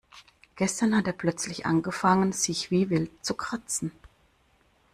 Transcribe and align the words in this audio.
Gestern 0.55 0.97
hat 0.97 1.05
er 1.05 1.13
plötzlich 1.13 1.67
angefangen, 1.67 2.31
sich 2.33 2.71
wie 2.71 2.89
wild 2.89 3.11
zu 3.23 3.35
kratzen. 3.35 3.91